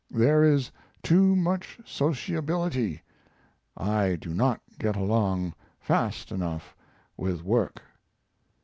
[0.09, 0.71] There is
[1.03, 3.03] too much sociability;
[3.77, 6.75] I do not get along fast enough
[7.17, 7.83] with work.